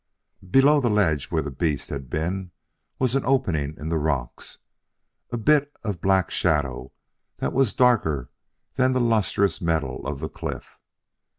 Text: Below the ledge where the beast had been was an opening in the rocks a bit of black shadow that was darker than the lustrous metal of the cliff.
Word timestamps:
Below 0.49 0.81
the 0.81 0.89
ledge 0.89 1.27
where 1.29 1.43
the 1.43 1.51
beast 1.51 1.91
had 1.91 2.09
been 2.09 2.49
was 2.97 3.13
an 3.13 3.23
opening 3.23 3.75
in 3.77 3.89
the 3.89 3.99
rocks 3.99 4.57
a 5.29 5.37
bit 5.37 5.71
of 5.83 6.01
black 6.01 6.31
shadow 6.31 6.91
that 7.37 7.53
was 7.53 7.75
darker 7.75 8.31
than 8.77 8.93
the 8.93 8.99
lustrous 8.99 9.61
metal 9.61 10.03
of 10.07 10.19
the 10.19 10.27
cliff. 10.27 10.79